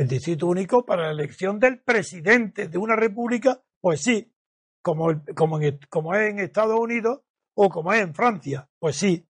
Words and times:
El 0.00 0.08
distrito 0.08 0.46
único 0.46 0.86
para 0.86 1.08
la 1.08 1.10
elección 1.10 1.58
del 1.58 1.78
presidente 1.80 2.68
de 2.68 2.78
una 2.78 2.96
república, 2.96 3.60
pues 3.82 4.00
sí, 4.00 4.32
como, 4.80 5.22
como, 5.36 5.60
en, 5.60 5.74
es 5.74 6.30
en 6.30 6.38
Estados 6.38 6.80
Unidos 6.80 7.20
o 7.52 7.68
como 7.68 7.92
es 7.92 8.00
en 8.00 8.14
Francia, 8.14 8.66
pues 8.78 8.96
sí. 8.96 9.28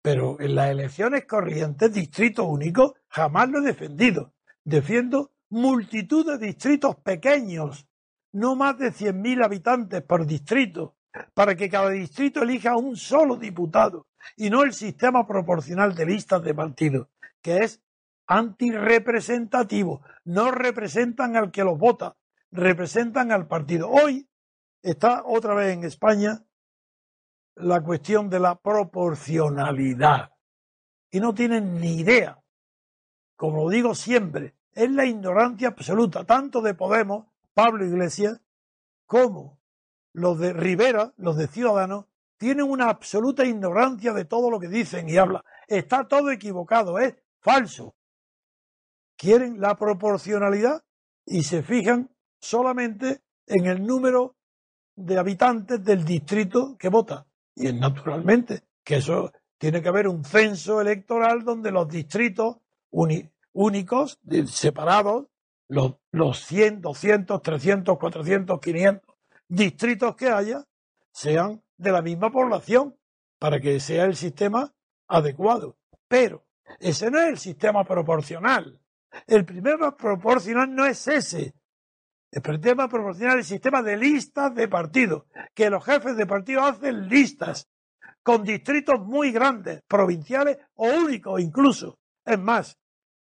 Pero 0.00 0.40
en 0.40 0.54
las 0.54 0.70
elecciones 0.70 1.24
corrientes, 1.24 1.92
distrito 1.92 2.44
único, 2.44 2.94
jamás 3.08 3.50
lo 3.50 3.58
he 3.58 3.62
defendido. 3.62 4.32
Defiendo 4.62 5.32
multitud 5.50 6.24
de 6.24 6.46
distritos 6.46 6.94
pequeños, 6.98 7.88
no 8.30 8.54
más 8.54 8.78
de 8.78 8.92
100.000 8.92 9.44
habitantes 9.44 10.02
por 10.02 10.24
distrito, 10.24 10.94
para 11.34 11.56
que 11.56 11.68
cada 11.68 11.90
distrito 11.90 12.44
elija 12.44 12.76
un 12.76 12.94
solo 12.94 13.34
diputado 13.34 14.06
y 14.36 14.50
no 14.50 14.62
el 14.62 14.72
sistema 14.72 15.26
proporcional 15.26 15.96
de 15.96 16.06
listas 16.06 16.44
de 16.44 16.54
partidos, 16.54 17.08
que 17.42 17.56
es 17.56 17.82
antirrepresentativo. 18.32 20.02
No 20.24 20.50
representan 20.50 21.36
al 21.36 21.50
que 21.50 21.64
los 21.64 21.78
vota, 21.78 22.16
representan 22.50 23.30
al 23.30 23.46
partido. 23.46 23.90
Hoy 23.90 24.26
está 24.82 25.22
otra 25.26 25.54
vez 25.54 25.74
en 25.74 25.84
España 25.84 26.42
la 27.56 27.82
cuestión 27.82 28.30
de 28.30 28.40
la 28.40 28.54
proporcionalidad. 28.54 30.32
Y 31.10 31.20
no 31.20 31.34
tienen 31.34 31.78
ni 31.78 31.98
idea. 31.98 32.42
Como 33.36 33.68
digo 33.68 33.94
siempre, 33.94 34.54
es 34.72 34.90
la 34.90 35.04
ignorancia 35.04 35.68
absoluta, 35.68 36.24
tanto 36.24 36.62
de 36.62 36.72
Podemos, 36.72 37.26
Pablo 37.52 37.84
Iglesias, 37.84 38.40
como 39.04 39.60
los 40.14 40.38
de 40.38 40.54
Rivera, 40.54 41.12
los 41.18 41.36
de 41.36 41.48
Ciudadanos, 41.48 42.06
tienen 42.38 42.70
una 42.70 42.88
absoluta 42.88 43.44
ignorancia 43.44 44.14
de 44.14 44.24
todo 44.24 44.50
lo 44.50 44.58
que 44.58 44.68
dicen 44.68 45.10
y 45.10 45.18
hablan. 45.18 45.42
Está 45.68 46.08
todo 46.08 46.30
equivocado, 46.30 46.98
es 46.98 47.14
falso 47.40 47.94
quieren 49.22 49.60
la 49.60 49.76
proporcionalidad 49.76 50.82
y 51.24 51.44
se 51.44 51.62
fijan 51.62 52.10
solamente 52.40 53.20
en 53.46 53.66
el 53.66 53.86
número 53.86 54.34
de 54.96 55.16
habitantes 55.16 55.84
del 55.84 56.04
distrito 56.04 56.76
que 56.76 56.88
vota. 56.88 57.24
Y 57.54 57.68
es 57.68 57.74
naturalmente 57.74 58.64
que 58.82 58.96
eso 58.96 59.30
tiene 59.58 59.80
que 59.80 59.88
haber 59.88 60.08
un 60.08 60.24
censo 60.24 60.80
electoral 60.80 61.44
donde 61.44 61.70
los 61.70 61.88
distritos 61.88 62.56
únicos, 62.90 64.18
separados, 64.46 65.28
los, 65.68 65.94
los 66.10 66.44
100, 66.44 66.80
200, 66.80 67.42
300, 67.42 67.98
400, 67.98 68.60
500 68.60 69.14
distritos 69.46 70.16
que 70.16 70.30
haya, 70.30 70.64
sean 71.12 71.62
de 71.76 71.92
la 71.92 72.02
misma 72.02 72.32
población 72.32 72.96
para 73.38 73.60
que 73.60 73.78
sea 73.78 74.04
el 74.04 74.16
sistema 74.16 74.74
adecuado. 75.06 75.76
Pero 76.08 76.44
ese 76.80 77.08
no 77.08 77.20
es 77.20 77.28
el 77.28 77.38
sistema 77.38 77.84
proporcional. 77.84 78.82
El 79.26 79.44
problema 79.44 79.96
proporcional 79.96 80.74
no 80.74 80.86
es 80.86 81.06
ese. 81.08 81.54
El 82.30 82.40
problema 82.40 82.88
proporcional 82.88 83.38
es 83.38 83.46
el 83.46 83.56
sistema 83.56 83.82
de 83.82 83.96
listas 83.96 84.54
de 84.54 84.68
partidos, 84.68 85.24
que 85.54 85.68
los 85.68 85.84
jefes 85.84 86.16
de 86.16 86.26
partido 86.26 86.64
hacen 86.64 87.08
listas 87.08 87.68
con 88.22 88.42
distritos 88.42 89.00
muy 89.00 89.32
grandes, 89.32 89.82
provinciales 89.86 90.58
o 90.74 90.86
únicos 90.86 91.40
incluso. 91.40 91.98
Es 92.24 92.38
más, 92.38 92.78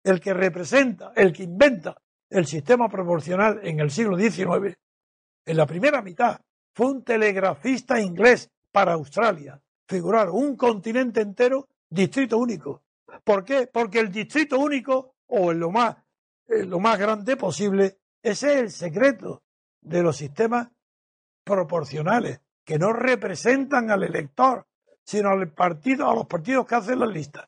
el 0.03 0.19
que 0.19 0.33
representa, 0.33 1.13
el 1.15 1.33
que 1.33 1.43
inventa 1.43 1.95
el 2.29 2.45
sistema 2.45 2.87
proporcional 2.89 3.59
en 3.63 3.79
el 3.79 3.91
siglo 3.91 4.17
XIX, 4.17 4.75
en 5.45 5.57
la 5.57 5.65
primera 5.65 6.01
mitad, 6.01 6.39
fue 6.73 6.87
un 6.87 7.03
telegrafista 7.03 7.99
inglés 7.99 8.49
para 8.71 8.93
Australia. 8.93 9.59
Figurar 9.87 10.29
un 10.29 10.55
continente 10.55 11.21
entero, 11.21 11.67
distrito 11.89 12.37
único. 12.37 12.83
¿Por 13.23 13.43
qué? 13.43 13.67
Porque 13.67 13.99
el 13.99 14.11
distrito 14.11 14.59
único 14.59 15.15
o 15.31 15.51
en 15.51 15.59
lo 15.59 15.71
más, 15.71 15.95
lo 16.47 16.79
más 16.79 16.99
grande 16.99 17.37
posible. 17.37 17.97
Ese 18.21 18.53
es 18.53 18.59
el 18.59 18.71
secreto 18.71 19.43
de 19.81 20.03
los 20.03 20.17
sistemas 20.17 20.69
proporcionales, 21.43 22.41
que 22.63 22.77
no 22.77 22.93
representan 22.93 23.89
al 23.89 24.03
elector, 24.03 24.67
sino 25.03 25.29
al 25.29 25.51
partido, 25.51 26.09
a 26.09 26.15
los 26.15 26.27
partidos 26.27 26.67
que 26.67 26.75
hacen 26.75 26.99
las 26.99 27.09
listas. 27.09 27.47